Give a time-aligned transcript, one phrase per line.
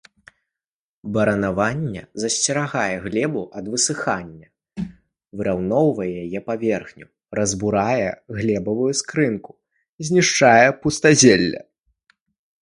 [1.15, 4.47] Баранаванне засцерагае глебу ад высыхання,
[5.41, 7.07] выраўноўвае яе паверхню,
[7.43, 8.09] разбурае
[8.41, 9.51] глебавую скарынку,
[10.09, 11.61] знішчае пустазелле.